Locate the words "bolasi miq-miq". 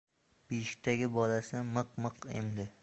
1.19-2.29